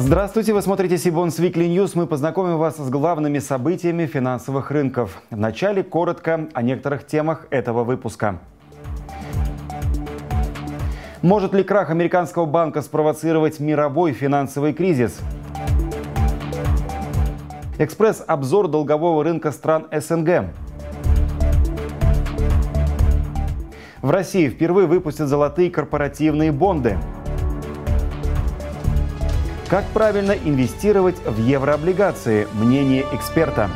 Здравствуйте, 0.00 0.52
вы 0.52 0.62
смотрите 0.62 0.96
Сибонс 0.96 1.40
Weekly 1.40 1.68
News. 1.68 1.90
Мы 1.94 2.06
познакомим 2.06 2.56
вас 2.56 2.76
с 2.76 2.88
главными 2.88 3.40
событиями 3.40 4.06
финансовых 4.06 4.70
рынков. 4.70 5.20
Вначале 5.28 5.82
коротко 5.82 6.48
о 6.54 6.62
некоторых 6.62 7.04
темах 7.04 7.48
этого 7.50 7.82
выпуска. 7.82 8.38
Может 11.20 11.52
ли 11.52 11.64
крах 11.64 11.90
американского 11.90 12.46
банка 12.46 12.80
спровоцировать 12.80 13.58
мировой 13.58 14.12
финансовый 14.12 14.72
кризис? 14.72 15.18
Экспресс-обзор 17.80 18.68
долгового 18.68 19.24
рынка 19.24 19.50
стран 19.50 19.88
СНГ. 19.90 20.44
В 24.00 24.10
России 24.10 24.48
впервые 24.48 24.86
выпустят 24.86 25.26
золотые 25.26 25.72
корпоративные 25.72 26.52
бонды– 26.52 26.96
как 29.68 29.84
правильно 29.92 30.32
инвестировать 30.32 31.16
в 31.26 31.38
еврооблигации? 31.38 32.48
Мнение 32.54 33.04
эксперта. 33.12 33.68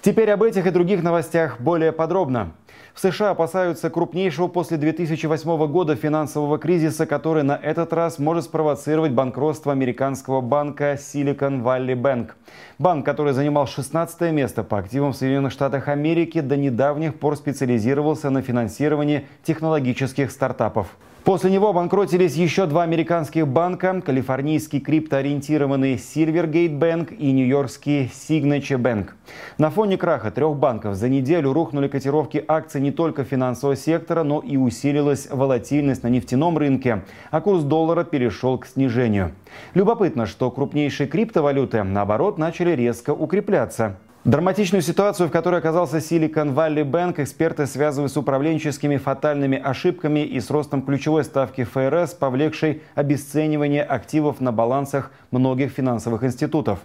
Теперь 0.00 0.30
об 0.30 0.42
этих 0.42 0.66
и 0.66 0.70
других 0.70 1.02
новостях 1.02 1.60
более 1.60 1.92
подробно. 1.92 2.54
В 2.94 3.00
США 3.00 3.30
опасаются 3.30 3.90
крупнейшего 3.90 4.48
после 4.48 4.76
2008 4.76 5.66
года 5.66 5.94
финансового 5.94 6.58
кризиса, 6.58 7.06
который 7.06 7.42
на 7.42 7.56
этот 7.56 7.92
раз 7.92 8.18
может 8.18 8.44
спровоцировать 8.44 9.12
банкротство 9.12 9.72
американского 9.72 10.40
банка 10.40 10.94
Silicon 10.94 11.62
Valley 11.62 11.94
Bank. 11.94 12.30
Банк, 12.78 13.04
который 13.04 13.32
занимал 13.32 13.66
16 13.66 14.32
место 14.32 14.64
по 14.64 14.78
активам 14.78 15.12
в 15.12 15.16
Соединенных 15.16 15.52
Штатах 15.52 15.88
Америки, 15.88 16.40
до 16.40 16.56
недавних 16.56 17.18
пор 17.18 17.36
специализировался 17.36 18.30
на 18.30 18.42
финансировании 18.42 19.26
технологических 19.44 20.30
стартапов. 20.30 20.96
После 21.28 21.50
него 21.50 21.68
обанкротились 21.68 22.36
еще 22.36 22.64
два 22.64 22.84
американских 22.84 23.46
банка– 23.46 24.00
калифорнийский 24.06 24.80
криптоориентированный 24.80 25.96
Silvergate 25.96 26.78
Bank 26.78 27.14
и 27.14 27.32
нью-йоркский 27.32 28.06
Signature 28.06 28.78
Bank. 28.78 29.10
На 29.58 29.68
фоне 29.68 29.98
краха 29.98 30.30
трех 30.30 30.56
банков 30.56 30.94
за 30.94 31.10
неделю 31.10 31.52
рухнули 31.52 31.88
котировки 31.88 32.42
акций 32.48 32.67
не 32.74 32.92
только 32.92 33.24
финансового 33.24 33.76
сектора, 33.76 34.22
но 34.22 34.40
и 34.40 34.56
усилилась 34.56 35.28
волатильность 35.30 36.02
на 36.02 36.08
нефтяном 36.08 36.58
рынке, 36.58 37.04
а 37.30 37.40
курс 37.40 37.62
доллара 37.62 38.04
перешел 38.04 38.58
к 38.58 38.66
снижению. 38.66 39.32
Любопытно, 39.74 40.26
что 40.26 40.50
крупнейшие 40.50 41.06
криптовалюты, 41.06 41.82
наоборот, 41.82 42.36
начали 42.36 42.72
резко 42.72 43.10
укрепляться. 43.14 43.96
Драматичную 44.24 44.82
ситуацию, 44.82 45.28
в 45.28 45.32
которой 45.32 45.60
оказался 45.60 45.98
Silicon 45.98 46.52
Valley 46.52 46.82
Bank, 46.82 47.22
эксперты 47.22 47.66
связывают 47.66 48.12
с 48.12 48.16
управленческими 48.16 48.96
фатальными 48.96 49.56
ошибками 49.56 50.20
и 50.20 50.40
с 50.40 50.50
ростом 50.50 50.82
ключевой 50.82 51.22
ставки 51.22 51.62
ФРС, 51.62 52.14
повлекшей 52.14 52.82
обесценивание 52.96 53.84
активов 53.84 54.40
на 54.40 54.50
балансах 54.50 55.12
многих 55.30 55.70
финансовых 55.70 56.24
институтов. 56.24 56.80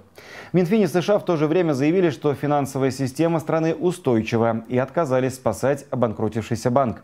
В 0.52 0.54
Минфине 0.54 0.88
США 0.88 1.18
в 1.18 1.26
то 1.26 1.36
же 1.36 1.48
время 1.48 1.74
заявили, 1.74 2.12
что 2.12 2.36
финансовая 2.36 2.92
система 2.92 3.40
страны 3.40 3.74
устойчива 3.74 4.64
и 4.70 4.78
отказались 4.78 5.34
спасать 5.34 5.86
обанкротившийся 5.90 6.70
банк. 6.70 7.02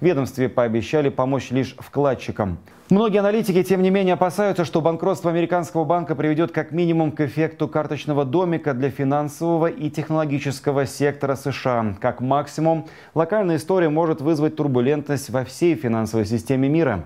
Ведомстве 0.00 0.48
пообещали 0.48 1.08
помочь 1.08 1.50
лишь 1.50 1.74
вкладчикам. 1.78 2.58
Многие 2.88 3.18
аналитики, 3.18 3.64
тем 3.64 3.82
не 3.82 3.90
менее, 3.90 4.14
опасаются, 4.14 4.64
что 4.64 4.80
банкротство 4.80 5.30
американского 5.30 5.84
банка 5.84 6.14
приведет 6.14 6.52
как 6.52 6.70
минимум 6.70 7.10
к 7.10 7.20
эффекту 7.20 7.66
карточного 7.66 8.24
домика 8.24 8.74
для 8.74 8.90
финансового 8.90 9.66
и 9.66 9.90
технологического 9.90 10.86
сектора 10.86 11.34
США. 11.34 11.96
Как 12.00 12.20
максимум, 12.20 12.86
локальная 13.14 13.56
история 13.56 13.88
может 13.88 14.20
вызвать 14.20 14.54
турбулентность 14.54 15.30
во 15.30 15.44
всей 15.44 15.74
финансовой 15.74 16.26
системе 16.26 16.68
мира. 16.68 17.04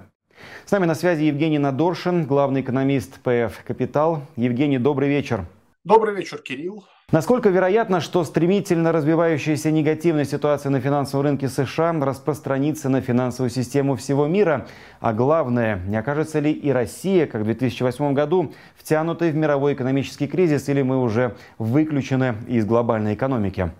С 0.66 0.70
нами 0.70 0.84
на 0.84 0.94
связи 0.94 1.24
Евгений 1.24 1.58
Надоршин, 1.58 2.26
главный 2.26 2.60
экономист 2.60 3.18
ПФ 3.20 3.64
«Капитал». 3.66 4.22
Евгений, 4.36 4.78
добрый 4.78 5.08
вечер. 5.08 5.46
Добрый 5.84 6.14
вечер, 6.14 6.38
Кирилл. 6.38 6.84
Насколько 7.12 7.48
вероятно, 7.48 8.00
что 8.00 8.22
стремительно 8.22 8.93
развивающаяся 8.93 9.72
негативная 9.72 10.25
ситуация 10.25 10.71
на 10.71 10.81
финансовом 10.81 11.25
рынке 11.25 11.48
США 11.48 11.93
распространится 11.93 12.88
на 12.88 13.00
финансовую 13.00 13.50
систему 13.50 13.97
всего 13.97 14.28
мира? 14.28 14.69
А 15.00 15.12
главное, 15.12 15.81
не 15.88 15.97
окажется 15.97 16.38
ли 16.38 16.53
и 16.53 16.71
Россия, 16.71 17.26
как 17.26 17.41
в 17.41 17.44
2008 17.47 18.15
году, 18.15 18.53
втянутой 18.76 19.32
в 19.32 19.34
мировой 19.34 19.75
экономический 19.75 20.28
кризис, 20.28 20.69
или 20.69 20.82
мы 20.82 21.03
уже 21.03 21.34
выключены 21.59 22.37
из 22.47 22.65
глобальной 22.65 23.15
экономики? 23.15 23.72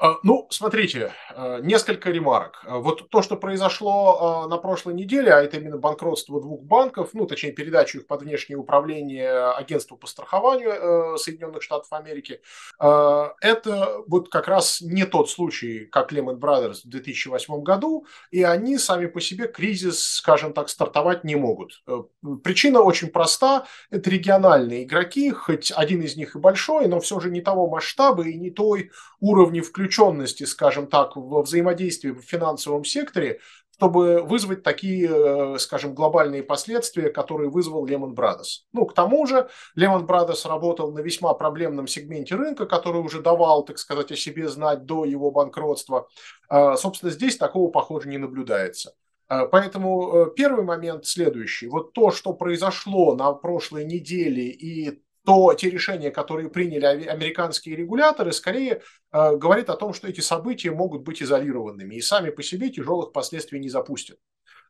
А, 0.00 0.18
ну, 0.22 0.46
смотрите, 0.50 1.12
а, 1.34 1.58
несколько 1.58 2.10
ремарок. 2.10 2.62
А, 2.64 2.78
вот 2.78 3.10
то, 3.10 3.20
что 3.20 3.36
произошло 3.36 4.46
на 4.48 4.56
прошлой 4.56 4.94
неделе, 4.94 5.32
а 5.32 5.42
это 5.42 5.56
именно 5.56 5.76
банкротство 5.76 6.40
двух 6.40 6.62
банков, 6.62 7.10
ну, 7.14 7.26
точнее, 7.26 7.50
передачу 7.52 7.98
их 7.98 8.06
под 8.06 8.22
внешнее 8.22 8.58
управление 8.58 9.50
агентству 9.52 9.96
по 9.96 10.06
страхованию 10.06 10.70
э, 10.70 11.16
Соединенных 11.18 11.62
Штатов 11.62 11.92
Америки, 11.92 12.40
это 12.78 14.02
вот 14.06 14.28
как 14.30 14.46
раз 14.46 14.80
не 14.80 15.04
тот 15.04 15.30
случай, 15.30 15.86
как 15.86 16.12
Lehman 16.12 16.38
Brothers 16.38 16.82
в 16.84 16.88
2008 16.88 17.62
году, 17.62 18.06
и 18.30 18.42
они 18.42 18.78
сами 18.78 19.06
по 19.06 19.20
себе 19.20 19.48
кризис, 19.48 20.02
скажем 20.16 20.52
так, 20.52 20.68
стартовать 20.68 21.24
не 21.24 21.34
могут. 21.34 21.82
Э, 21.86 22.02
причина 22.44 22.82
очень 22.82 23.08
проста. 23.08 23.66
Это 23.90 24.10
региональные 24.10 24.84
игроки, 24.84 25.30
хоть 25.30 25.72
один 25.74 26.02
из 26.02 26.16
них 26.16 26.36
и 26.36 26.38
большой, 26.38 26.86
но 26.86 27.00
все 27.00 27.18
же 27.18 27.30
не 27.30 27.40
того 27.40 27.68
масштаба 27.68 28.24
и 28.24 28.34
не 28.34 28.50
той 28.50 28.90
уровня 29.20 29.62
включения 29.62 29.87
включенности, 29.88 30.44
скажем 30.44 30.86
так, 30.86 31.16
во 31.16 31.42
взаимодействии 31.42 32.10
в 32.10 32.20
финансовом 32.20 32.84
секторе, 32.84 33.40
чтобы 33.76 34.22
вызвать 34.22 34.62
такие, 34.62 35.08
э, 35.08 35.58
скажем, 35.58 35.94
глобальные 35.94 36.42
последствия, 36.42 37.10
которые 37.10 37.48
вызвал 37.48 37.86
Lehman 37.86 38.14
Brothers. 38.14 38.64
Ну, 38.72 38.86
к 38.86 38.94
тому 38.94 39.26
же, 39.26 39.48
Lehman 39.78 40.06
Brothers 40.06 40.48
работал 40.48 40.92
на 40.92 41.00
весьма 41.00 41.32
проблемном 41.34 41.86
сегменте 41.86 42.34
рынка, 42.34 42.66
который 42.66 43.00
уже 43.00 43.22
давал, 43.22 43.64
так 43.64 43.78
сказать, 43.78 44.12
о 44.12 44.16
себе 44.16 44.48
знать 44.48 44.84
до 44.84 45.04
его 45.04 45.30
банкротства. 45.30 46.08
А, 46.48 46.76
собственно, 46.76 47.12
здесь 47.12 47.36
такого, 47.36 47.70
похоже, 47.70 48.08
не 48.08 48.18
наблюдается. 48.18 48.94
А, 49.28 49.46
поэтому 49.46 50.12
э, 50.12 50.26
первый 50.36 50.64
момент 50.64 51.06
следующий. 51.06 51.68
Вот 51.68 51.92
то, 51.92 52.10
что 52.10 52.32
произошло 52.32 53.14
на 53.14 53.32
прошлой 53.32 53.84
неделе 53.84 54.48
и 54.48 55.00
то 55.28 55.52
те 55.52 55.68
решения, 55.68 56.10
которые 56.10 56.48
приняли 56.48 57.04
американские 57.04 57.76
регуляторы, 57.76 58.32
скорее 58.32 58.80
э, 59.12 59.36
говорит 59.36 59.68
о 59.68 59.76
том, 59.76 59.92
что 59.92 60.08
эти 60.08 60.22
события 60.22 60.70
могут 60.70 61.02
быть 61.02 61.22
изолированными 61.22 61.96
и 61.96 62.00
сами 62.00 62.30
по 62.30 62.42
себе 62.42 62.70
тяжелых 62.70 63.12
последствий 63.12 63.60
не 63.60 63.68
запустят. 63.68 64.18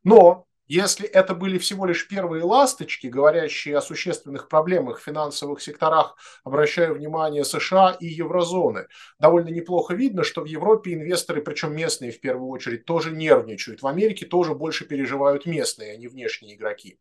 Но 0.02 0.48
если 0.66 1.06
это 1.06 1.36
были 1.36 1.58
всего 1.58 1.86
лишь 1.86 2.08
первые 2.08 2.42
ласточки, 2.42 3.06
говорящие 3.06 3.76
о 3.76 3.80
существенных 3.80 4.48
проблемах 4.48 4.98
в 4.98 5.04
финансовых 5.04 5.62
секторах, 5.62 6.16
обращая 6.42 6.92
внимание 6.92 7.44
США 7.44 7.96
и 8.00 8.06
еврозоны, 8.06 8.88
довольно 9.20 9.50
неплохо 9.50 9.94
видно, 9.94 10.25
что 10.25 10.40
в 10.40 10.46
Европе 10.46 10.92
инвесторы, 10.92 11.40
причем 11.40 11.72
местные 11.76 12.10
в 12.10 12.20
первую 12.20 12.50
очередь, 12.50 12.84
тоже 12.84 13.12
нервничают. 13.12 13.82
В 13.82 13.86
Америке 13.86 14.26
тоже 14.26 14.54
больше 14.54 14.86
переживают 14.86 15.46
местные, 15.46 15.92
а 15.92 15.96
не 15.96 16.08
внешние 16.08 16.56
игроки. 16.56 16.98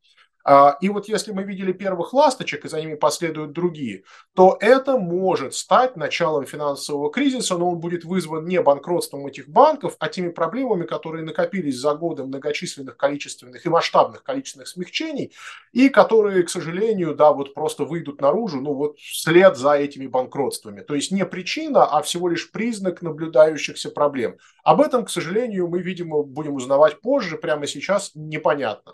А, 0.49 0.77
и 0.79 0.87
вот 0.87 1.09
если 1.09 1.33
мы 1.33 1.43
видели 1.43 1.73
первых 1.73 2.13
ласточек, 2.13 2.63
и 2.63 2.69
за 2.69 2.79
ними 2.79 2.95
последуют 2.95 3.51
другие, 3.51 4.03
то 4.33 4.57
это 4.61 4.97
может 4.97 5.53
стать 5.53 5.97
началом 5.97 6.45
финансового 6.45 7.11
кризиса, 7.11 7.57
но 7.57 7.71
он 7.71 7.79
будет 7.79 8.05
вызван 8.05 8.45
не 8.45 8.61
банкротством 8.61 9.27
этих 9.27 9.49
банков, 9.49 9.97
а 9.99 10.07
теми 10.07 10.29
проблемами, 10.29 10.85
которые 10.85 11.25
накопились 11.25 11.77
за 11.77 11.95
годы 11.95 12.23
многочисленных 12.23 12.95
количественных 12.95 13.65
и 13.65 13.69
масштабных 13.69 14.23
количественных 14.23 14.69
смягчений, 14.69 15.33
и 15.73 15.89
которые, 15.89 16.43
к 16.43 16.49
сожалению, 16.49 17.13
да, 17.13 17.33
вот 17.33 17.53
просто 17.53 17.83
выйдут 17.83 18.21
наружу, 18.21 18.61
ну 18.61 18.73
вот 18.73 18.97
вслед 18.99 19.57
за 19.57 19.73
этими 19.73 20.07
банкротствами. 20.07 20.79
То 20.79 20.95
есть 20.95 21.11
не 21.11 21.25
причина, 21.25 21.83
а 21.83 22.01
всего 22.01 22.29
лишь 22.29 22.51
признак 22.51 23.01
наблюдающихся 23.01 23.89
проблем. 23.89 24.37
Об 24.63 24.79
этом, 24.79 25.03
к 25.03 25.09
сожалению, 25.09 25.67
мы, 25.67 25.81
видимо, 25.81 26.23
будем 26.23 26.53
узнавать 26.53 27.01
позже, 27.01 27.37
прямо 27.37 27.67
сейчас 27.67 28.11
непонятно. 28.15 28.93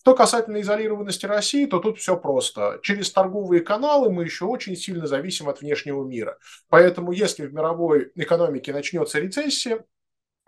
Что 0.00 0.14
касательно 0.14 0.60
изолированности 0.60 1.26
России, 1.26 1.66
то 1.66 1.80
тут 1.80 1.98
все 1.98 2.16
просто. 2.16 2.78
Через 2.82 3.10
торговые 3.12 3.60
каналы 3.62 4.10
мы 4.10 4.24
еще 4.24 4.44
очень 4.44 4.76
сильно 4.76 5.06
зависим 5.06 5.48
от 5.48 5.60
внешнего 5.60 6.04
мира. 6.04 6.38
Поэтому 6.68 7.12
если 7.12 7.46
в 7.46 7.52
мировой 7.52 8.12
экономике 8.14 8.72
начнется 8.72 9.18
рецессия, 9.18 9.84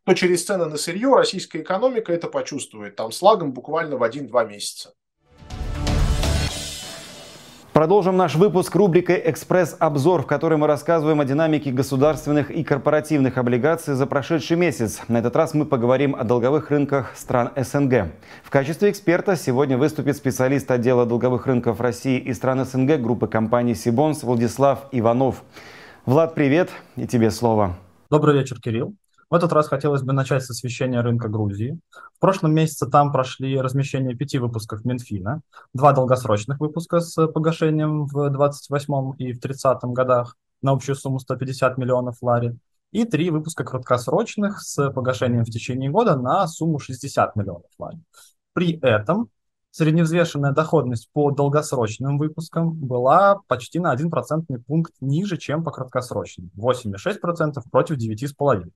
то 0.04 0.14
через 0.14 0.44
цены 0.44 0.66
на 0.66 0.76
сырье 0.76 1.14
российская 1.14 1.60
экономика 1.60 2.12
это 2.12 2.28
почувствует 2.28 2.96
там 2.96 3.12
с 3.12 3.20
лагом 3.22 3.52
буквально 3.52 3.96
в 3.96 4.02
1-2 4.02 4.46
месяца. 4.48 4.94
Продолжим 7.72 8.16
наш 8.16 8.34
выпуск 8.34 8.74
рубрикой 8.74 9.22
«Экспресс-обзор», 9.26 10.22
в 10.22 10.26
которой 10.26 10.58
мы 10.58 10.66
рассказываем 10.66 11.20
о 11.20 11.24
динамике 11.24 11.70
государственных 11.70 12.50
и 12.50 12.64
корпоративных 12.64 13.38
облигаций 13.38 13.94
за 13.94 14.06
прошедший 14.08 14.56
месяц. 14.56 15.00
На 15.06 15.18
этот 15.18 15.36
раз 15.36 15.54
мы 15.54 15.64
поговорим 15.64 16.16
о 16.16 16.24
долговых 16.24 16.72
рынках 16.72 17.12
стран 17.14 17.52
СНГ. 17.54 18.10
В 18.42 18.50
качестве 18.50 18.90
эксперта 18.90 19.36
сегодня 19.36 19.78
выступит 19.78 20.16
специалист 20.16 20.68
отдела 20.68 21.06
долговых 21.06 21.46
рынков 21.46 21.80
России 21.80 22.18
и 22.18 22.34
стран 22.34 22.64
СНГ 22.64 23.00
группы 23.00 23.28
компаний 23.28 23.76
«Сибонс» 23.76 24.24
Владислав 24.24 24.88
Иванов. 24.90 25.44
Влад, 26.06 26.34
привет, 26.34 26.70
и 26.96 27.06
тебе 27.06 27.30
слово. 27.30 27.76
Добрый 28.10 28.36
вечер, 28.36 28.60
Кирилл. 28.60 28.96
В 29.30 29.34
этот 29.34 29.52
раз 29.52 29.68
хотелось 29.68 30.02
бы 30.02 30.12
начать 30.12 30.42
с 30.42 30.50
освещения 30.50 31.00
рынка 31.00 31.28
Грузии. 31.28 31.78
В 32.16 32.18
прошлом 32.18 32.52
месяце 32.52 32.86
там 32.86 33.12
прошли 33.12 33.60
размещение 33.60 34.16
пяти 34.16 34.38
выпусков 34.38 34.84
Минфина, 34.84 35.42
два 35.72 35.92
долгосрочных 35.92 36.58
выпуска 36.58 36.98
с 36.98 37.28
погашением 37.28 38.06
в 38.06 38.28
28 38.28 39.12
и 39.18 39.32
в 39.32 39.40
30 39.40 39.78
годах 39.84 40.36
на 40.62 40.72
общую 40.72 40.96
сумму 40.96 41.20
150 41.20 41.78
миллионов 41.78 42.16
лари, 42.22 42.58
и 42.90 43.04
три 43.04 43.30
выпуска 43.30 43.62
краткосрочных 43.62 44.60
с 44.60 44.90
погашением 44.90 45.44
в 45.44 45.50
течение 45.50 45.90
года 45.90 46.16
на 46.16 46.48
сумму 46.48 46.80
60 46.80 47.36
миллионов 47.36 47.70
лари. 47.78 48.00
При 48.52 48.80
этом 48.80 49.28
средневзвешенная 49.70 50.50
доходность 50.50 51.08
по 51.12 51.30
долгосрочным 51.30 52.18
выпускам 52.18 52.72
была 52.72 53.36
почти 53.46 53.78
на 53.78 53.92
1 53.92 54.10
процентный 54.10 54.58
пункт 54.58 54.92
ниже, 55.00 55.36
чем 55.36 55.62
по 55.62 55.70
краткосрочным. 55.70 56.50
8,6% 56.56 57.62
против 57.70 57.96
9,5%. 57.96 58.72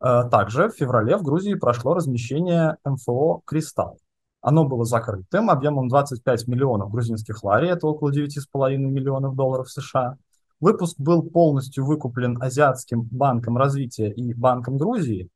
Э, 0.00 0.24
также 0.30 0.68
в 0.68 0.74
феврале 0.74 1.16
в 1.16 1.22
Грузии 1.22 1.54
прошло 1.54 1.94
размещение 1.94 2.76
МФО 2.84 3.40
«Кристалл». 3.44 3.98
Оно 4.40 4.64
было 4.64 4.84
закрытым 4.84 5.50
объемом 5.50 5.88
25 5.88 6.46
миллионов 6.46 6.90
грузинских 6.90 7.42
лари, 7.42 7.68
это 7.68 7.86
около 7.86 8.12
9,5 8.12 8.76
миллионов 8.76 9.34
долларов 9.34 9.70
США. 9.70 10.16
Выпуск 10.60 10.98
был 10.98 11.22
полностью 11.22 11.84
выкуплен 11.84 12.40
Азиатским 12.40 13.02
банком 13.02 13.56
развития 13.56 14.10
и 14.10 14.32
Банком 14.34 14.78
Грузии, 14.78 15.28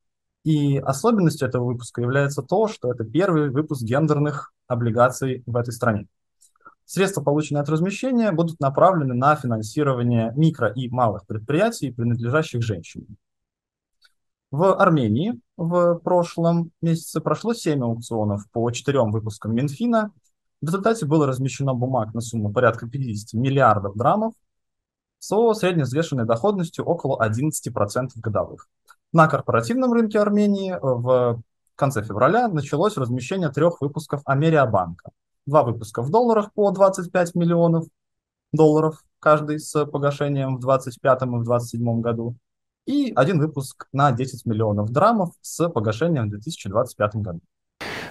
и 0.44 0.78
особенностью 0.78 1.48
этого 1.48 1.64
выпуска 1.64 2.00
является 2.00 2.42
то, 2.42 2.68
что 2.68 2.90
это 2.90 3.04
первый 3.04 3.50
выпуск 3.50 3.82
гендерных 3.82 4.52
облигаций 4.66 5.42
в 5.44 5.56
этой 5.56 5.72
стране. 5.72 6.06
Средства, 6.86 7.22
полученные 7.22 7.62
от 7.62 7.68
размещения, 7.68 8.32
будут 8.32 8.58
направлены 8.60 9.14
на 9.14 9.36
финансирование 9.36 10.32
микро 10.34 10.68
и 10.68 10.88
малых 10.88 11.26
предприятий, 11.26 11.92
принадлежащих 11.92 12.62
женщинам. 12.62 13.16
В 14.50 14.74
Армении 14.74 15.40
в 15.56 16.00
прошлом 16.00 16.72
месяце 16.82 17.20
прошло 17.20 17.54
7 17.54 17.84
аукционов 17.84 18.50
по 18.50 18.68
четырем 18.72 19.12
выпускам 19.12 19.54
Минфина. 19.54 20.10
В 20.60 20.66
результате 20.66 21.06
было 21.06 21.26
размещено 21.26 21.72
бумаг 21.72 22.14
на 22.14 22.20
сумму 22.20 22.52
порядка 22.52 22.88
50 22.88 23.34
миллиардов 23.34 23.96
драмов 23.96 24.34
со 25.20 25.54
средневзвешенной 25.54 26.24
доходностью 26.24 26.84
около 26.84 27.24
11% 27.24 28.08
годовых. 28.16 28.68
На 29.12 29.28
корпоративном 29.28 29.92
рынке 29.92 30.18
Армении 30.18 30.76
в 30.80 31.40
конце 31.76 32.02
февраля 32.02 32.48
началось 32.48 32.96
размещение 32.96 33.50
трех 33.50 33.80
выпусков 33.80 34.20
Америабанка. 34.24 35.12
Два 35.46 35.62
выпуска 35.62 36.02
в 36.02 36.10
долларах 36.10 36.52
по 36.52 36.70
25 36.72 37.36
миллионов 37.36 37.86
долларов, 38.52 39.02
каждый 39.20 39.60
с 39.60 39.86
погашением 39.86 40.56
в 40.56 40.60
2025 40.60 41.22
и 41.22 41.24
в 41.26 41.44
2027 41.44 42.00
году, 42.00 42.34
и 42.86 43.12
один 43.14 43.38
выпуск 43.38 43.86
на 43.92 44.12
10 44.12 44.46
миллионов 44.46 44.90
драмов 44.90 45.30
с 45.40 45.68
погашением 45.68 46.26
в 46.26 46.30
2025 46.30 47.16
году. 47.16 47.40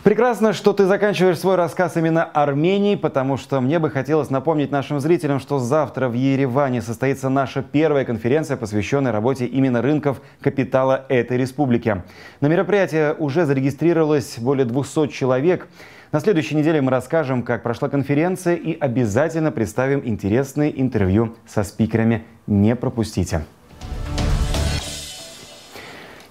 Прекрасно, 0.04 0.54
что 0.54 0.71
ты 0.71 0.86
заканчиваешь 0.86 1.38
свой 1.38 1.56
рассказ 1.56 1.98
именно 1.98 2.24
Армении, 2.24 2.95
потому 2.95 3.36
что 3.36 3.60
мне 3.60 3.80
бы 3.80 3.89
хотелось 3.89 4.30
напомнить 4.30 4.71
нашим 4.71 5.01
зрителям, 5.01 5.42
что 5.42 5.60
завтра 5.60 6.07
в 6.07 6.13
Ереване 6.13 6.81
состоится 6.81 7.27
наша 7.27 7.62
первая 7.62 8.06
конференция, 8.06 8.56
посвященная 8.56 9.12
работе 9.12 9.45
именно 9.45 9.81
рынков 9.81 10.21
капитала 10.39 11.06
этой 11.10 11.36
республики. 11.36 12.01
На 12.39 12.48
мероприятие 12.48 13.13
уже 13.13 13.45
зарегистрировалось 13.45 14.39
более 14.39 14.66
200 14.66 15.07
человек. 15.07 15.68
На 16.13 16.21
следующей 16.21 16.56
неделе 16.56 16.81
мы 16.81 16.92
расскажем, 16.92 17.44
как 17.44 17.62
прошла 17.62 17.89
конференция 17.89 18.56
и 18.56 18.80
обязательно 18.80 19.51
представим 19.51 20.01
интересные 20.06 20.81
интервью 20.81 21.36
со 21.45 21.63
спикерами. 21.63 22.24
Не 22.48 22.77
пропустите. 22.77 23.44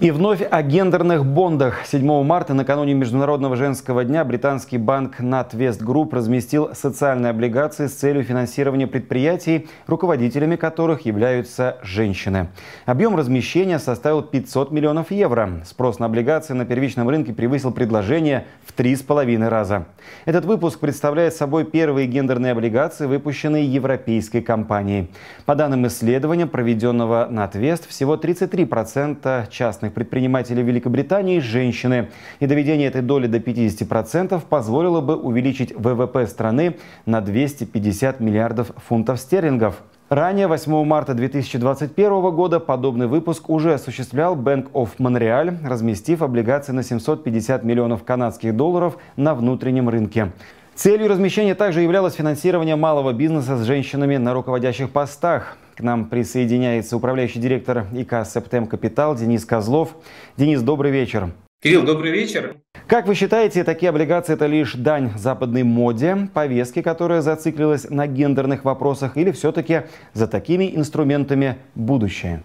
И 0.01 0.13
вновь 0.13 0.43
о 0.49 0.63
гендерных 0.63 1.27
бондах. 1.27 1.85
7 1.85 2.23
марта, 2.23 2.55
накануне 2.55 2.95
Международного 2.95 3.57
женского 3.57 4.05
дня, 4.05 4.25
британский 4.25 4.79
банк 4.79 5.19
NatWest 5.19 5.85
Group 5.85 6.15
разместил 6.15 6.71
социальные 6.73 7.31
облигации 7.31 7.89
с 7.89 7.95
целью 7.95 8.23
финансирования 8.23 8.87
предприятий, 8.87 9.67
руководителями 9.89 10.55
которых 10.55 11.01
являются 11.01 11.79
женщины. 11.83 12.47
Объем 12.87 13.17
размещения 13.17 13.81
составил 13.81 14.23
500 14.23 14.71
миллионов 14.71 15.11
евро. 15.11 15.63
Спрос 15.65 15.99
на 15.99 16.07
облигации 16.07 16.55
на 16.55 16.65
первичном 16.65 17.09
рынке 17.09 17.33
превысил 17.33 17.73
предложение 17.73 18.47
в 18.65 18.73
три 18.75 18.95
с 18.95 19.03
половиной 19.03 19.49
раза. 19.49 19.87
Этот 20.27 20.45
выпуск 20.45 20.79
представляет 20.79 21.35
собой 21.35 21.65
первые 21.65 22.07
гендерные 22.07 22.53
облигации, 22.53 23.07
выпущенные 23.07 23.67
европейской 23.67 24.43
компанией. 24.43 25.11
По 25.45 25.57
данным 25.57 25.89
исследования, 25.89 26.47
проведенного 26.47 27.27
NatWest, 27.29 27.89
всего 27.89 28.15
33% 28.15 29.51
частных 29.51 29.88
частных 29.89 29.93
предпринимателей 29.95 30.63
Великобритании– 30.63 31.41
женщины. 31.41 32.09
И 32.41 32.47
доведение 32.47 32.89
этой 32.89 33.03
доли 33.03 33.27
до 33.27 33.39
50% 33.39 34.41
позволило 34.49 35.01
бы 35.01 35.17
увеличить 35.17 35.73
ВВП 35.75 36.27
страны 36.27 36.77
на 37.07 37.21
250 37.21 38.21
миллиардов 38.21 38.71
фунтов 38.89 39.19
стерлингов. 39.19 39.83
Ранее, 40.11 40.47
8 40.47 40.85
марта 40.85 41.15
2021 41.15 42.35
года, 42.35 42.61
подобный 42.61 43.07
выпуск 43.07 43.51
уже 43.51 43.75
осуществлял 43.75 44.37
Bank 44.37 44.71
of 44.73 44.89
Montreal, 44.99 45.55
разместив 45.67 46.23
облигации 46.23 46.73
на 46.73 46.83
750 46.83 47.65
миллионов 47.65 48.05
канадских 48.05 48.57
долларов 48.57 48.97
на 49.17 49.35
внутреннем 49.35 49.89
рынке. 49.89 50.33
Целью 50.79 51.09
размещения 51.09 51.57
также 51.57 51.81
являлось 51.81 52.15
финансирование 52.15 52.77
малого 52.77 53.13
бизнеса 53.13 53.57
с 53.57 53.65
женщинами 53.65 54.17
на 54.17 54.33
руководящих 54.33 54.91
постах. 54.91 55.59
К 55.75 55.81
нам 55.81 56.09
присоединяется 56.09 56.97
управляющий 56.97 57.41
директор 57.41 57.87
ИК 57.93 58.25
«Септем 58.25 58.69
Капитал» 58.69 59.17
Денис 59.17 59.45
Козлов. 59.45 59.97
Денис, 60.37 60.63
добрый 60.63 60.93
вечер. 60.93 61.33
Кирилл, 61.61 61.83
добрый 61.83 62.13
вечер. 62.13 62.59
Как 62.87 63.09
вы 63.09 63.17
считаете, 63.17 63.65
такие 63.65 63.89
облигации– 63.89 64.33
это 64.35 64.47
лишь 64.47 64.75
дань 64.75 65.11
западной 65.19 65.65
моде, 65.65 66.29
повестке, 66.33 66.81
которая 66.81 67.23
зациклилась 67.23 67.91
на 67.91 68.07
гендерных 68.07 68.65
вопросах, 68.65 69.17
или 69.17 69.33
все-таки 69.33 69.83
за 70.13 70.29
такими 70.29 70.77
инструментами 70.77 71.57
будущее? 71.75 72.45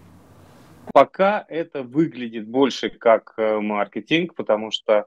Пока 0.92 1.44
это 1.46 1.84
выглядит 1.84 2.48
больше 2.48 2.90
как 2.90 3.34
э, 3.36 3.60
маркетинг, 3.60 4.34
потому 4.34 4.72
что 4.72 5.06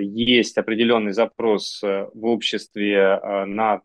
есть 0.00 0.58
определенный 0.58 1.12
запрос 1.12 1.82
э, 1.82 2.08
в 2.14 2.26
обществе 2.26 2.94
э, 2.94 3.44
на 3.46 3.82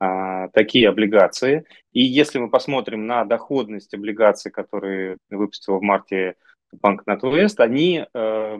а, 0.00 0.48
такие 0.48 0.88
облигации. 0.88 1.64
И 1.92 2.02
если 2.02 2.38
мы 2.38 2.50
посмотрим 2.50 3.06
на 3.06 3.24
доходность 3.24 3.94
облигаций, 3.94 4.52
которые 4.52 5.16
выпустил 5.28 5.78
в 5.78 5.82
марте 5.82 6.36
банк 6.70 7.02
NatWest, 7.08 7.56
они 7.58 8.06
э, 8.12 8.58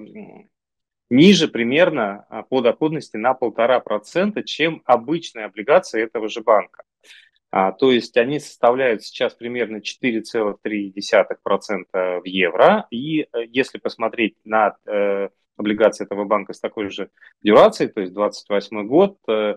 ниже 1.11 1.49
примерно 1.49 2.27
а, 2.29 2.43
по 2.43 2.61
доходности 2.61 3.17
на 3.17 3.35
полтора 3.35 3.79
процента, 3.79 4.43
чем 4.43 4.83
обычные 4.85 5.45
облигации 5.45 6.03
этого 6.03 6.29
же 6.29 6.43
банка. 6.43 6.83
А, 7.51 7.71
то 7.71 7.93
есть 7.93 8.17
они 8.17 8.41
составляют 8.41 9.05
сейчас 9.05 9.35
примерно 9.35 9.77
4,3% 9.77 11.85
в 11.93 12.25
евро. 12.25 12.89
И 12.91 13.21
э, 13.21 13.27
если 13.47 13.79
посмотреть 13.79 14.37
на 14.45 14.77
облигации 15.59 16.05
этого 16.05 16.25
банка 16.25 16.53
с 16.53 16.61
такой 16.61 16.91
же 16.91 17.11
дюрацией, 17.43 17.91
то 17.91 18.01
есть 18.01 18.13
28 18.13 18.87
год, 18.87 19.17
э, 19.29 19.57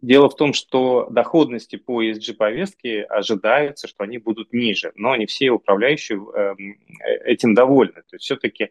Дело 0.00 0.28
в 0.30 0.36
том, 0.36 0.54
что 0.54 1.06
доходности 1.10 1.76
по 1.76 2.02
ESG-повестке 2.02 3.02
ожидается, 3.02 3.88
что 3.88 4.04
они 4.04 4.16
будут 4.16 4.54
ниже, 4.54 4.92
но 4.94 5.14
не 5.16 5.26
все 5.26 5.50
управляющие 5.50 6.18
этим 7.26 7.52
довольны. 7.52 8.02
То 8.08 8.16
есть 8.16 8.24
все-таки 8.24 8.70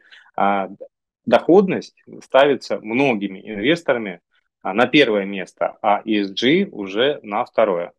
доходность 1.25 2.03
ставится 2.23 2.79
многими 2.79 3.39
инвесторами 3.39 4.21
на 4.63 4.87
первое 4.87 5.25
место, 5.25 5.77
а 5.81 6.01
ESG 6.03 6.69
уже 6.71 7.19
на 7.23 7.43
второе. 7.45 7.93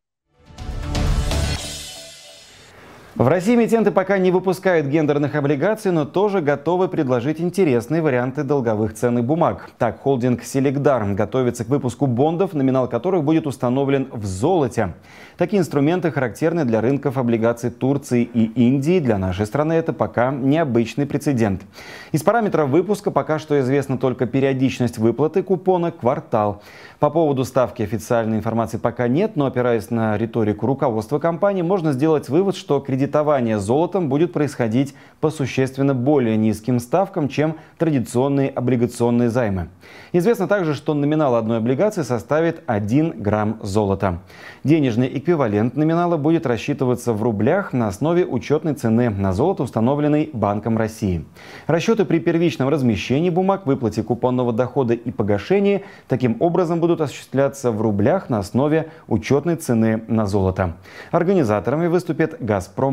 В 3.17 3.29
России 3.29 3.55
эмитенты 3.55 3.93
пока 3.93 4.19
не 4.19 4.33
выпускают 4.33 4.89
гендерных 4.89 5.37
облигаций, 5.37 5.93
но 5.93 6.05
тоже 6.05 6.41
готовы 6.41 6.89
предложить 6.89 7.41
интересные 7.41 8.03
варианты 8.03 8.43
долговых 8.43 8.93
ценных 8.95 9.25
бумаг. 9.25 9.71
Так, 9.79 10.01
холдинг 10.01 10.43
«Селегдар» 10.43 11.05
готовится 11.15 11.65
к 11.65 11.69
выпуску 11.69 12.09
бондов, 12.09 12.55
номинал 12.55 12.89
которых 12.89 13.23
будет 13.23 13.47
установлен 13.47 14.09
в 14.11 14.27
золоте. 14.27 14.95
Такие 15.37 15.61
инструменты 15.61 16.11
характерны 16.11 16.65
для 16.65 16.81
рынков 16.81 17.17
облигаций 17.17 17.71
Турции 17.71 18.25
и 18.25 18.47
Индии. 18.47 18.99
Для 18.99 19.17
нашей 19.17 19.47
страны 19.47 19.75
это 19.75 19.93
пока 19.93 20.33
необычный 20.33 21.07
прецедент. 21.07 21.63
Из 22.11 22.23
параметров 22.25 22.69
выпуска 22.69 23.13
пока 23.13 23.39
что 23.39 23.61
известна 23.61 23.97
только 23.97 24.27
периодичность 24.27 24.99
выплаты 24.99 25.45
купона 25.45 25.93
«Квартал». 25.93 26.63
По 26.99 27.11
поводу 27.11 27.45
ставки 27.45 27.83
официальной 27.83 28.39
информации 28.39 28.79
пока 28.79 29.07
нет, 29.09 29.37
но 29.37 29.47
опираясь 29.47 29.91
на 29.91 30.17
риторику 30.17 30.67
руководства 30.67 31.19
компании, 31.19 31.63
можно 31.63 31.93
сделать 31.93 32.29
вывод, 32.29 32.57
что 32.57 32.81
кредитование 33.05 33.59
золотом 33.59 34.09
будет 34.09 34.33
происходить 34.33 34.95
по 35.21 35.31
существенно 35.31 35.95
более 35.95 36.39
низким 36.39 36.81
ставкам, 36.81 37.29
чем 37.29 37.57
традиционные 37.77 38.49
облигационные 38.49 39.29
займы. 39.29 39.69
Известно 40.13 40.49
также, 40.49 40.75
что 40.75 40.95
номинал 40.95 41.35
одной 41.35 41.59
облигации 41.59 42.03
составит 42.03 42.63
1 42.67 43.21
грамм 43.21 43.59
золота. 43.63 44.21
Денежный 44.65 45.19
эквивалент 45.19 45.77
номинала 45.77 46.17
будет 46.17 46.47
рассчитываться 46.47 47.13
в 47.13 47.23
рублях 47.23 47.75
на 47.75 47.89
основе 47.89 48.25
учетной 48.25 48.75
цены 48.75 49.11
на 49.11 49.33
золото, 49.35 49.65
установленной 49.65 50.31
Банком 50.33 50.79
России. 50.79 51.25
Расчеты 51.67 52.07
при 52.07 52.21
первичном 52.21 52.69
размещении 52.69 53.31
бумаг, 53.31 53.67
выплате 53.67 54.03
купонного 54.03 54.53
дохода 54.53 54.95
и 54.95 55.11
погашении 55.11 55.85
таким 56.09 56.37
образом 56.41 56.81
будут 56.81 57.01
осуществляться 57.03 57.71
в 57.71 57.83
рублях 57.83 58.31
на 58.31 58.39
основе 58.39 58.91
учетной 59.09 59.57
цены 59.57 60.03
на 60.09 60.27
золото. 60.27 60.77
Организаторами 61.11 61.87
выступят 61.87 62.37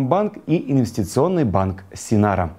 «Газпромбанк» 0.02 0.38
и 0.48 0.72
инвестиционный 0.72 1.44
банк 1.44 1.84
«Синара». 1.94 2.58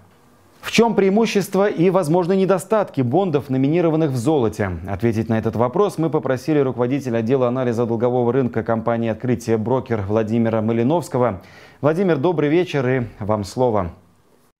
В 0.61 0.71
чем 0.71 0.95
преимущество 0.95 1.69
и 1.69 1.91
возможные 1.91 2.39
недостатки 2.39 3.01
бондов, 3.01 3.51
номинированных 3.51 4.13
в 4.13 4.17
золоте? 4.17 4.79
Ответить 4.89 5.29
на 5.29 5.39
этот 5.39 5.57
вопрос 5.57 5.99
мы 5.99 6.09
попросили 6.09 6.61
руководителя 6.61 7.19
отдела 7.19 7.49
анализа 7.49 7.85
долгового 7.85 8.33
рынка 8.33 8.63
компании 8.63 9.11
«Открытие 9.11 9.59
брокер» 9.59 10.03
Владимира 10.03 10.63
Малиновского. 10.63 11.43
Владимир, 11.81 12.19
добрый 12.19 12.49
вечер 12.49 12.89
и 12.89 13.07
вам 13.19 13.43
слово. 13.43 13.93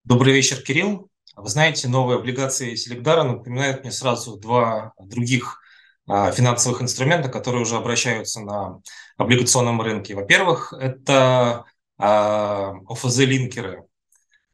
Добрый 0.03 0.33
вечер, 0.33 0.57
Кирилл. 0.57 1.07
Вы 1.37 1.49
знаете, 1.49 1.87
новые 1.87 2.19
облигации 2.19 2.75
Селегдара 2.75 3.23
напоминают 3.23 3.83
мне 3.83 3.91
сразу 3.91 4.35
два 4.37 4.91
других 4.99 5.61
а, 6.05 6.31
финансовых 6.31 6.81
инструментов, 6.81 7.31
которые 7.31 7.61
уже 7.61 7.77
обращаются 7.77 8.41
на 8.41 8.81
облигационном 9.17 9.81
рынке. 9.81 10.15
Во-первых, 10.15 10.73
это 10.73 11.63
ОФЗ-линкеры. 12.03 13.83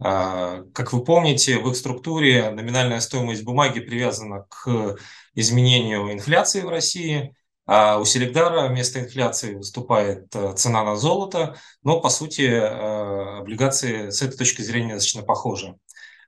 А, 0.02 0.64
как 0.74 0.94
вы 0.94 1.04
помните, 1.04 1.60
в 1.60 1.70
их 1.70 1.76
структуре 1.76 2.52
номинальная 2.52 3.00
стоимость 3.00 3.44
бумаги 3.44 3.80
привязана 3.80 4.46
к 4.50 4.98
изменению 5.36 6.14
инфляции 6.14 6.62
в 6.62 6.70
России, 6.70 7.34
а 7.66 7.98
у 8.00 8.06
Селегдара 8.06 8.68
вместо 8.68 9.00
инфляции 9.00 9.56
выступает 9.56 10.34
цена 10.56 10.84
на 10.84 10.96
золото, 10.96 11.58
но, 11.84 12.00
по 12.00 12.10
сути, 12.10 12.50
облигации 12.50 14.10
с 14.10 14.22
этой 14.22 14.38
точки 14.38 14.62
зрения 14.62 14.94
достаточно 14.94 15.24
похожи. 15.24 15.76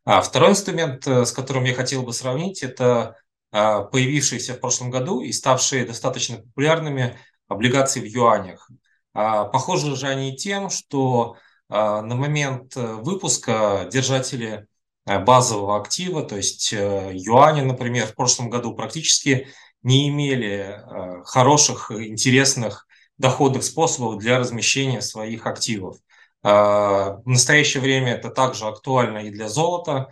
Второй 0.05 0.51
инструмент, 0.51 1.07
с 1.07 1.31
которым 1.31 1.63
я 1.63 1.73
хотел 1.73 2.03
бы 2.03 2.13
сравнить, 2.13 2.63
это 2.63 3.15
а, 3.51 3.81
появившиеся 3.81 4.53
в 4.53 4.59
прошлом 4.59 4.89
году 4.89 5.21
и 5.21 5.31
ставшие 5.33 5.85
достаточно 5.85 6.37
популярными 6.37 7.17
облигации 7.47 7.99
в 7.99 8.05
юанях. 8.05 8.69
А, 9.13 9.45
похожи 9.45 9.95
же 9.95 10.07
они 10.07 10.35
тем, 10.35 10.69
что 10.69 11.35
а, 11.69 12.01
на 12.01 12.15
момент 12.15 12.75
э, 12.77 12.93
выпуска 12.95 13.87
держатели 13.91 14.67
э, 15.05 15.19
базового 15.19 15.77
актива, 15.77 16.23
то 16.23 16.37
есть 16.37 16.71
э, 16.73 17.11
юани, 17.13 17.61
например, 17.61 18.07
в 18.07 18.15
прошлом 18.15 18.49
году 18.49 18.73
практически 18.73 19.47
не 19.83 20.09
имели 20.09 20.79
хороших, 21.25 21.89
интересных 21.91 22.85
доходных 23.17 23.63
способов 23.63 24.19
для 24.19 24.37
размещения 24.37 25.01
своих 25.01 25.47
активов. 25.47 25.97
В 26.43 27.21
настоящее 27.25 27.81
время 27.81 28.13
это 28.13 28.29
также 28.29 28.67
актуально 28.67 29.19
и 29.19 29.31
для 29.31 29.49
золота. 29.49 30.09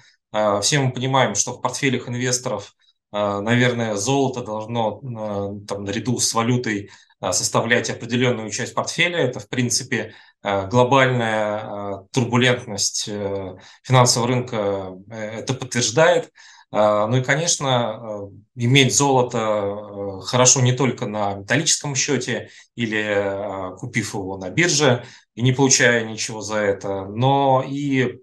Все 0.61 0.79
мы 0.79 0.91
понимаем, 0.91 1.35
что 1.35 1.53
в 1.53 1.61
портфелях 1.61 2.09
инвесторов– 2.09 2.73
а, 3.11 3.41
наверное, 3.41 3.95
золото 3.95 4.43
должно 4.43 4.99
а, 5.03 5.65
там, 5.67 5.83
наряду 5.83 6.19
с 6.19 6.33
валютой 6.33 6.89
а, 6.89 6.91
составлять 7.21 7.89
определенную 7.89 8.49
часть 8.49 8.73
портфеля. 8.73 9.19
Это, 9.19 9.39
в 9.39 9.49
принципе, 9.49 10.13
глобальная 10.41 12.07
турбулентность 12.13 13.09
э, 13.09 13.57
финансового 13.83 14.29
рынка 14.29 14.93
э, 15.11 15.39
это 15.39 15.53
подтверждает. 15.53 16.31
Ну 16.71 17.17
и, 17.17 17.23
конечно, 17.23 18.29
иметь 18.53 18.95
золото 18.95 20.19
хорошо 20.21 20.61
не 20.61 20.71
только 20.71 21.07
на 21.07 21.33
металлическом 21.33 21.95
счете 21.95 22.51
или 22.75 23.75
купив 23.79 24.13
его 24.13 24.37
на 24.37 24.51
бирже 24.51 25.03
и 25.33 25.41
не 25.41 25.51
получая 25.51 26.05
ничего 26.05 26.41
за 26.41 26.57
это, 26.57 27.05
но 27.05 27.65
и 27.67 28.19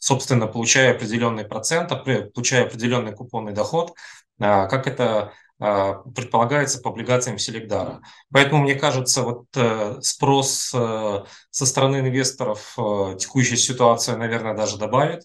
собственно, 0.00 0.48
получая 0.48 0.92
определенный 0.92 1.44
процент, 1.44 1.90
получая 2.34 2.64
определенный 2.64 3.12
купонный 3.12 3.52
доход, 3.52 3.94
а, 4.40 4.66
как 4.66 4.86
это 4.88 5.04
а, 5.14 5.32
предполагается 5.60 6.80
по 6.80 6.88
облигациям 6.88 7.38
Селегдара. 7.38 8.00
Поэтому, 8.32 8.62
мне 8.62 8.74
кажется, 8.74 9.22
вот 9.22 9.44
э, 9.54 9.98
спрос 10.00 10.72
э, 10.74 11.24
со 11.50 11.66
стороны 11.66 11.98
инвесторов 11.98 12.74
э, 12.78 13.16
текущая 13.18 13.58
ситуация, 13.58 14.16
наверное, 14.16 14.56
даже 14.56 14.78
добавит 14.78 15.24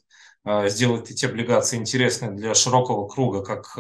сделать 0.66 1.10
эти 1.10 1.26
облигации 1.26 1.76
интересны 1.76 2.30
для 2.30 2.54
широкого 2.54 3.08
круга 3.08 3.42
как 3.42 3.76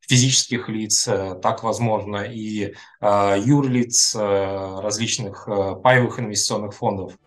физических 0.00 0.70
лиц, 0.70 1.04
так, 1.04 1.62
возможно, 1.62 2.22
и 2.24 2.74
юрлиц, 3.02 4.14
различных 4.14 5.46
паевых 5.82 6.18
инвестиционных 6.18 6.72
фондов. 6.72 7.18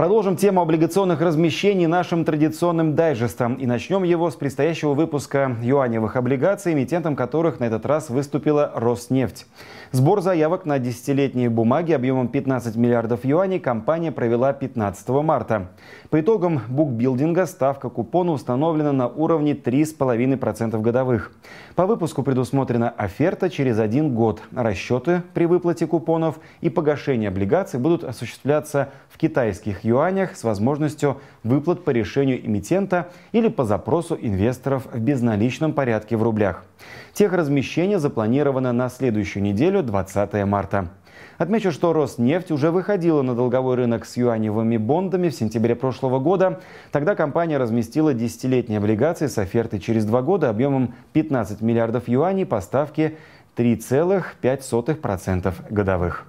Продолжим 0.00 0.36
тему 0.36 0.62
облигационных 0.62 1.20
размещений 1.20 1.86
нашим 1.86 2.24
традиционным 2.24 2.94
дайджестом. 2.94 3.56
И 3.56 3.66
начнем 3.66 4.02
его 4.02 4.30
с 4.30 4.34
предстоящего 4.34 4.94
выпуска 4.94 5.58
юаневых 5.60 6.16
облигаций, 6.16 6.72
эмитентом 6.72 7.14
которых 7.14 7.60
на 7.60 7.64
этот 7.64 7.84
раз 7.84 8.08
выступила 8.08 8.72
Роснефть. 8.74 9.44
Сбор 9.92 10.22
заявок 10.22 10.64
на 10.64 10.78
десятилетние 10.78 11.50
бумаги 11.50 11.92
объемом 11.92 12.28
15 12.28 12.76
миллиардов 12.76 13.26
юаней 13.26 13.60
компания 13.60 14.10
провела 14.10 14.54
15 14.54 15.06
марта. 15.22 15.68
По 16.08 16.18
итогам 16.18 16.62
букбилдинга 16.68 17.44
ставка 17.44 17.90
купона 17.90 18.32
установлена 18.32 18.92
на 18.92 19.06
уровне 19.06 19.52
3,5% 19.52 20.80
годовых. 20.80 21.30
По 21.74 21.84
выпуску 21.84 22.22
предусмотрена 22.22 22.88
оферта 22.88 23.50
через 23.50 23.78
один 23.78 24.14
год. 24.14 24.40
Расчеты 24.56 25.22
при 25.34 25.44
выплате 25.44 25.86
купонов 25.86 26.40
и 26.62 26.70
погашение 26.70 27.28
облигаций 27.28 27.78
будут 27.78 28.02
осуществляться 28.02 28.88
в 29.10 29.18
китайских 29.18 29.84
юанях 29.84 29.89
с 30.34 30.44
возможностью 30.44 31.20
выплат 31.42 31.84
по 31.84 31.90
решению 31.90 32.44
эмитента 32.44 33.08
или 33.32 33.48
по 33.48 33.64
запросу 33.64 34.16
инвесторов 34.20 34.86
в 34.92 34.98
безналичном 34.98 35.72
порядке 35.72 36.16
в 36.16 36.22
рублях. 36.22 36.64
Техразмещение 37.12 37.98
запланировано 37.98 38.72
на 38.72 38.88
следующую 38.88 39.42
неделю, 39.42 39.82
20 39.82 40.44
марта. 40.46 40.90
Отмечу, 41.38 41.72
что 41.72 41.92
Роснефть 41.94 42.50
уже 42.50 42.70
выходила 42.70 43.22
на 43.22 43.34
долговой 43.34 43.76
рынок 43.76 44.04
с 44.04 44.16
юаневыми 44.18 44.76
бондами 44.76 45.30
в 45.30 45.34
сентябре 45.34 45.74
прошлого 45.74 46.18
года. 46.18 46.60
Тогда 46.92 47.14
компания 47.14 47.56
разместила 47.56 48.12
десятилетние 48.12 48.76
облигации 48.76 49.26
с 49.26 49.38
офертой 49.38 49.80
через 49.80 50.04
два 50.04 50.20
года 50.20 50.50
объемом 50.50 50.94
15 51.14 51.62
миллиардов 51.62 52.08
юаней 52.08 52.44
по 52.44 52.60
ставке 52.60 53.16
3,5% 53.56 55.54
годовых. 55.70 56.26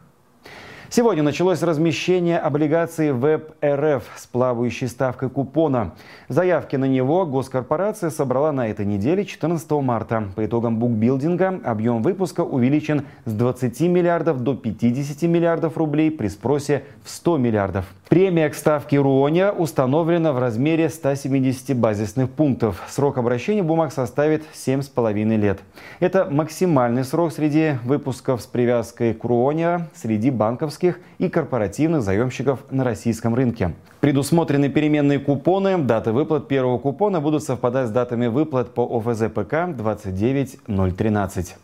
Сегодня 0.94 1.24
началось 1.24 1.64
размещение 1.64 2.38
облигаций 2.38 3.14
ВЭБ 3.14 3.54
РФ 3.64 4.04
с 4.18 4.28
плавающей 4.28 4.90
ставкой 4.90 5.30
купона. 5.30 5.94
Заявки 6.28 6.76
на 6.76 6.84
него 6.84 7.26
госкорпорация 7.26 8.10
собрала 8.10 8.52
на 8.52 8.68
этой 8.68 8.86
неделе 8.86 9.24
14 9.24 9.72
марта. 9.72 10.26
По 10.36 10.46
итогам 10.46 10.80
букбилдинга 10.80 11.62
объем 11.64 12.02
выпуска 12.02 12.42
увеличен 12.42 13.06
с 13.24 13.32
20 13.32 13.80
миллиардов 13.84 14.42
до 14.42 14.54
50 14.54 15.22
миллиардов 15.30 15.78
рублей 15.78 16.12
при 16.12 16.28
спросе 16.28 16.84
в 17.06 17.10
100 17.10 17.38
миллиардов. 17.38 17.86
Премия 18.12 18.50
к 18.50 18.56
ставке 18.56 19.00
RUONIA 19.00 19.54
установлена 19.54 20.34
в 20.34 20.38
размере 20.38 20.90
170 20.90 21.78
базисных 21.78 22.30
пунктов. 22.30 22.84
Срок 22.90 23.18
обращения 23.18 23.64
бумаг 23.64 23.94
составит 23.94 24.44
7,5 24.54 25.38
лет. 25.38 25.62
Это 26.02 26.28
максимальный 26.30 27.06
срок 27.06 27.32
среди 27.32 27.76
выпусков 27.86 28.42
с 28.42 28.48
привязкой 28.48 29.14
к 29.14 29.24
RUONIA 29.24 29.88
среди 29.94 30.30
банковских 30.30 31.00
и 31.20 31.30
корпоративных 31.30 32.02
заемщиков 32.02 32.60
на 32.70 32.84
российском 32.84 33.34
рынке. 33.34 33.76
Предусмотрены 34.02 34.68
переменные 34.68 35.20
купоны. 35.20 35.78
Даты 35.78 36.12
выплат 36.12 36.50
первого 36.50 36.80
купона 36.80 37.22
будут 37.22 37.44
совпадать 37.44 37.88
с 37.88 37.92
датами 37.92 38.28
выплат 38.28 38.74
по 38.74 38.84
ОФЗ 38.84 39.32
ПК 39.34 39.74
29013. 39.74 41.56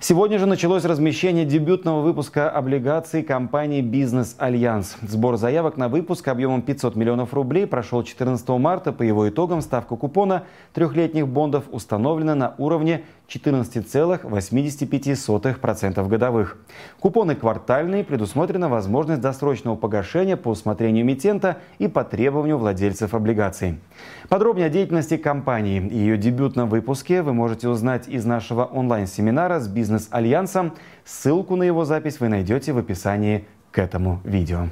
Сегодня 0.00 0.38
же 0.38 0.46
началось 0.46 0.84
размещение 0.84 1.44
дебютного 1.44 2.02
выпуска 2.02 2.48
облигаций 2.48 3.24
компании 3.24 3.80
«Бизнес 3.80 4.36
Альянс». 4.38 4.96
Сбор 5.02 5.38
заявок 5.38 5.76
на 5.76 5.88
выпуск 5.88 6.28
объемом 6.28 6.62
500 6.62 6.94
миллионов 6.94 7.34
рублей 7.34 7.66
прошел 7.66 8.04
14 8.04 8.48
марта. 8.50 8.92
По 8.92 9.02
его 9.02 9.28
итогам 9.28 9.60
ставка 9.60 9.96
купона 9.96 10.44
трехлетних 10.72 11.26
бондов 11.26 11.64
установлена 11.72 12.36
на 12.36 12.54
уровне 12.58 13.02
14,85% 13.28 16.08
годовых. 16.08 16.58
Купоны 17.00 17.34
квартальные, 17.34 18.04
предусмотрена 18.04 18.68
возможность 18.68 19.20
досрочного 19.20 19.74
погашения 19.74 20.36
по 20.36 20.50
усмотрению 20.50 21.04
эмитента 21.04 21.56
и 21.80 21.88
по 21.88 22.04
требованию 22.04 22.58
владельцев 22.58 23.14
облигаций. 23.14 23.80
Подробнее 24.28 24.68
о 24.68 24.70
деятельности 24.70 25.16
компании 25.16 25.84
и 25.84 25.98
ее 25.98 26.16
дебютном 26.16 26.68
выпуске 26.68 27.22
вы 27.22 27.32
можете 27.32 27.68
узнать 27.68 28.08
из 28.08 28.24
нашего 28.24 28.64
онлайн-семинара 28.64 29.58
с 29.58 29.66
бизнес-альянсом. 29.88 30.74
Ссылку 31.04 31.56
на 31.56 31.62
его 31.62 31.84
запись 31.84 32.20
вы 32.20 32.28
найдете 32.28 32.72
в 32.72 32.78
описании 32.78 33.46
к 33.72 33.78
этому 33.78 34.20
видео. 34.24 34.68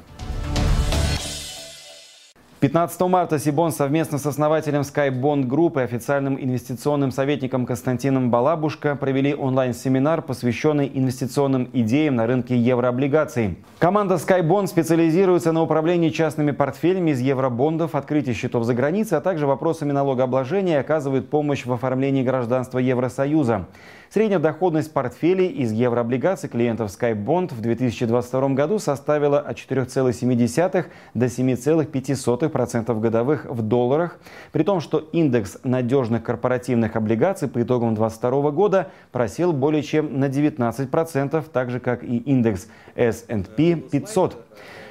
15 2.59 2.99
марта 3.01 3.37
Сибон 3.37 3.71
совместно 3.71 4.17
с 4.17 4.25
основателем 4.25 4.81
SkyBond 4.81 5.45
Group 5.45 5.79
и 5.79 5.83
официальным 5.83 6.43
инвестиционным 6.43 7.11
советником 7.11 7.67
Константином 7.67 8.31
Балабушко 8.31 8.95
провели 8.95 9.35
онлайн-семинар, 9.35 10.23
посвященный 10.23 10.89
инвестиционным 10.91 11.69
идеям 11.71 12.15
на 12.15 12.25
рынке 12.25 12.57
еврооблигаций. 12.57 13.59
Команда 13.77 14.15
SkyBond 14.15 14.65
специализируется 14.65 15.51
на 15.51 15.61
управлении 15.61 16.09
частными 16.09 16.49
портфелями 16.49 17.11
из 17.11 17.19
евробондов, 17.19 17.93
открытии 17.93 18.31
счетов 18.31 18.63
за 18.63 18.73
границей, 18.73 19.19
а 19.19 19.21
также 19.21 19.45
вопросами 19.45 19.91
налогообложения 19.91 20.77
и 20.77 20.79
оказывает 20.79 21.29
помощь 21.29 21.63
в 21.63 21.71
оформлении 21.71 22.23
гражданства 22.23 22.79
Евросоюза. 22.79 23.67
Средняя 24.09 24.39
доходность 24.39 24.93
портфелей 24.93 25.47
из 25.47 25.73
еврооблигаций 25.73 26.49
клиентов 26.49 26.89
SkyBond 26.89 27.53
в 27.53 27.61
2022 27.61 28.49
году 28.49 28.79
составила 28.79 29.39
от 29.39 29.57
4,7 29.57 30.85
до 31.13 31.25
7,5% 31.25 32.46
годовых 32.49 33.45
в 33.45 33.61
долларах, 33.61 34.19
при 34.51 34.63
том, 34.63 34.79
что 34.79 34.99
индекс 34.99 35.57
надежных 35.63 36.23
корпоративных 36.23 36.95
облигаций 36.95 37.47
по 37.47 37.61
итогам 37.61 37.95
2022 37.95 38.51
года 38.51 38.91
просел 39.11 39.53
более 39.53 39.83
чем 39.83 40.19
на 40.19 40.25
19%, 40.25 41.45
так 41.51 41.71
же 41.71 41.79
как 41.79 42.03
и 42.03 42.17
индекс 42.17 42.67
S&P 42.95 43.75
500. 43.75 44.37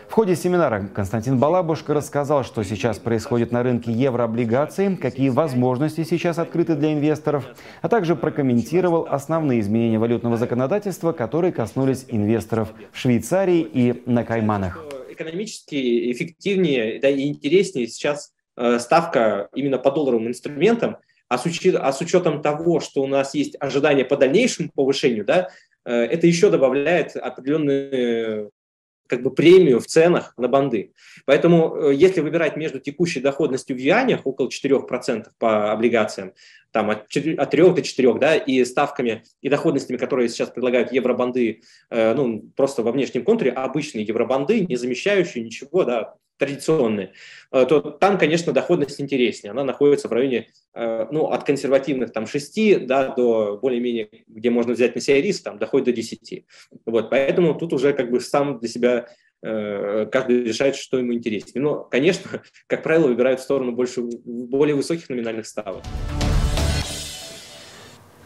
В 0.09 0.13
ходе 0.13 0.37
семинара 0.37 0.89
Константин 0.95 1.39
Балабушка 1.39 1.93
рассказал, 1.93 2.45
что 2.45 2.63
сейчас 2.63 2.99
происходит 2.99 3.51
на 3.51 3.63
рынке 3.63 3.91
еврооблигаций, 3.91 4.97
какие 4.97 5.31
возможности 5.31 6.05
сейчас 6.05 6.39
открыты 6.39 6.77
для 6.77 6.93
инвесторов, 6.93 7.45
а 7.83 7.89
также 7.89 8.15
прокомментировал 8.15 9.07
основные 9.11 9.61
изменения 9.61 9.99
валютного 9.99 10.37
законодательства, 10.37 11.13
которые 11.13 11.53
коснулись 11.53 12.07
инвесторов 12.09 12.73
в 12.93 12.99
Швейцарии 12.99 13.61
и 13.61 14.03
на 14.07 14.25
Кайманах. 14.25 14.96
Экономически 15.17 16.13
эффективнее 16.13 17.01
да, 17.01 17.09
и 17.09 17.27
интереснее 17.27 17.87
сейчас 17.87 18.33
э, 18.57 18.79
ставка 18.79 19.49
именно 19.55 19.79
по 19.79 19.91
долларовым 19.91 20.29
инструментам, 20.29 20.99
а 21.29 21.39
с, 21.39 21.47
учетом, 21.47 21.81
а 21.83 21.93
с 21.93 22.01
учетом 22.01 22.43
того, 22.43 22.81
что 22.81 23.03
у 23.03 23.07
нас 23.07 23.35
есть 23.35 23.57
ожидания 23.59 24.05
по 24.05 24.17
дальнейшему 24.17 24.71
повышению, 24.75 25.25
да, 25.25 25.49
э, 25.85 25.93
это 25.93 26.27
еще 26.27 26.51
добавляет 26.51 27.17
определенные 27.17 28.51
как 29.07 29.23
бы 29.23 29.31
премию 29.31 29.81
в 29.81 29.87
ценах 29.87 30.35
на 30.37 30.49
банды. 30.49 30.93
Поэтому 31.25 31.77
э, 31.77 31.95
если 31.95 32.21
выбирать 32.21 32.57
между 32.57 32.81
текущей 32.81 33.21
доходностью 33.21 33.77
в 33.77 33.79
юанях 33.79 34.27
около 34.27 34.49
4% 34.49 35.27
по 35.39 35.73
облигациям, 35.73 36.33
там 36.73 36.91
от, 36.91 37.09
4, 37.09 37.37
от 37.37 37.51
3 37.51 37.63
до 37.73 37.83
4, 37.83 38.15
да, 38.15 38.37
и 38.37 38.65
ставками 38.65 39.25
и 39.41 39.49
доходностями, 39.49 39.97
которые 39.97 40.29
сейчас 40.29 40.51
предлагают 40.51 40.93
евробанды, 40.93 41.63
э, 41.91 42.15
ну, 42.15 42.51
просто 42.55 42.83
во 42.83 42.93
внешнем 42.93 43.25
контуре, 43.25 43.51
обычные 43.51 44.05
евробанды, 44.05 44.67
не 44.67 44.77
замещающие 44.77 45.43
ничего, 45.43 45.85
да, 45.85 46.15
традиционные, 46.39 47.13
э, 47.53 47.67
то 47.69 47.81
там, 47.81 48.19
конечно, 48.19 48.53
доходность 48.53 49.01
интереснее. 49.01 49.53
Она 49.53 49.65
находится 49.65 50.09
в 50.09 50.13
районе, 50.13 50.49
э, 50.75 51.07
ну, 51.11 51.27
от 51.27 51.45
консервативных 51.45 52.13
там 52.13 52.27
6 52.27 52.87
да, 52.87 53.15
до 53.15 53.59
более-менее, 53.61 54.09
где 54.27 54.51
можно 54.51 54.73
взять 54.73 54.95
на 54.95 55.01
себя 55.01 55.21
риск, 55.21 55.45
там, 55.45 55.59
доходит 55.59 55.87
до 55.87 55.93
10. 55.93 56.45
Вот, 56.85 57.11
поэтому 57.11 57.55
тут 57.55 57.73
уже 57.73 57.93
как 57.93 58.11
бы 58.11 58.21
сам 58.21 58.59
для 58.59 58.69
себя 58.69 59.09
э, 59.43 60.07
каждый 60.11 60.45
решает, 60.45 60.77
что 60.77 60.99
ему 60.99 61.15
интереснее. 61.15 61.63
Но, 61.63 61.85
конечно, 61.85 62.43
как 62.67 62.83
правило, 62.83 63.09
выбирают 63.09 63.41
в 63.41 63.45
сторону 63.45 63.73
больше, 63.73 64.03
более 64.03 64.75
высоких 64.75 65.09
номинальных 65.09 65.47
ставок. 65.47 65.83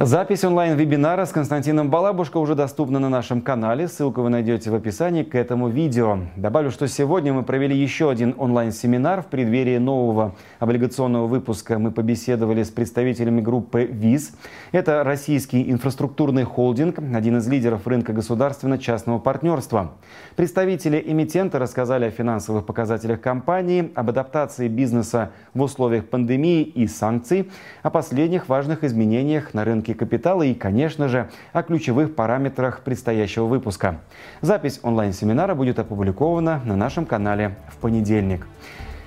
Запись 0.03 0.45
онлайн-вебинара 0.45 1.27
с 1.27 1.31
Константином 1.31 1.91
Балабушко 1.91 2.39
уже 2.39 2.55
доступна 2.55 2.99
на 2.99 3.11
нашем 3.11 3.43
канале. 3.43 3.87
Ссылку 3.87 4.23
вы 4.23 4.31
найдете 4.31 4.71
в 4.71 4.75
описании 4.75 5.25
к 5.25 5.35
этому 5.35 5.69
видео. 5.69 6.21
Добавлю, 6.37 6.71
что 6.71 6.89
сегодня 6.89 7.35
мы 7.35 7.43
провели 7.43 7.77
еще 7.77 8.11
один 8.11 8.35
онлайн-семинар 8.39 9.21
в 9.21 9.27
преддверии 9.27 9.77
нового 9.77 10.35
облигационного 10.59 11.27
выпуска. 11.27 11.79
Мы 11.79 11.91
побеседовали 11.91 12.63
с 12.63 12.71
представителями 12.71 13.43
группы 13.43 13.85
ВИЗ. 13.85 14.33
Это 14.73 15.05
российский 15.05 15.71
инфраструктурный 15.71 16.45
холдинг, 16.45 16.99
один 16.99 17.37
из 17.37 17.47
лидеров 17.47 17.87
рынка 17.87 18.15
государственно-частного 18.15 19.19
партнерства. 19.19 19.93
Представители 20.35 21.05
эмитента 21.07 21.59
рассказали 21.59 22.07
о 22.07 22.11
финансовых 22.11 22.65
показателях 22.65 23.21
компании, 23.21 23.93
об 23.95 24.09
адаптации 24.09 24.69
бизнеса 24.69 25.33
в 25.53 25.61
условиях 25.61 26.07
пандемии 26.07 26.63
и 26.63 26.87
санкций, 26.87 27.51
о 27.83 27.91
последних 27.91 28.49
важных 28.49 28.83
изменениях 28.83 29.53
на 29.53 29.67
рынке 29.67 29.90
капитала 29.95 30.43
и, 30.43 30.55
конечно 30.55 31.09
же, 31.09 31.31
о 31.53 31.63
ключевых 31.63 32.15
параметрах 32.15 32.81
предстоящего 32.81 33.45
выпуска. 33.45 34.01
Запись 34.41 34.81
онлайн-семинара 34.83 35.55
будет 35.55 35.79
опубликована 35.79 36.61
на 36.65 36.77
нашем 36.77 37.07
канале 37.07 37.57
в 37.69 37.77
понедельник. 37.79 38.47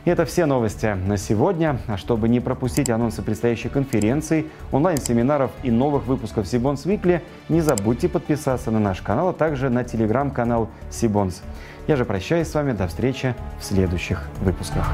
И 0.05 0.09
это 0.09 0.25
все 0.25 0.45
новости 0.45 0.97
на 1.05 1.17
сегодня. 1.17 1.77
А 1.87 1.97
чтобы 1.97 2.27
не 2.27 2.39
пропустить 2.39 2.89
анонсы 2.89 3.21
предстоящей 3.21 3.69
конференции, 3.69 4.45
онлайн-семинаров 4.71 5.51
и 5.63 5.71
новых 5.71 6.05
выпусков 6.07 6.47
Сибонс 6.47 6.85
Викли, 6.85 7.23
не 7.47 7.61
забудьте 7.61 8.09
подписаться 8.09 8.69
на 8.71 8.79
наш 8.79 9.01
канал, 9.01 9.29
а 9.29 9.33
также 9.33 9.69
на 9.69 9.83
телеграм-канал 9.83 10.69
Сибонс. 10.89 11.41
Я 11.87 11.95
же 11.95 12.05
прощаюсь 12.05 12.47
с 12.47 12.53
вами. 12.53 12.73
До 12.73 12.87
встречи 12.87 13.35
в 13.59 13.63
следующих 13.63 14.27
выпусках. 14.41 14.89